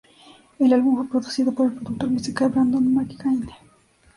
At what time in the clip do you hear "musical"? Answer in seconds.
2.09-2.49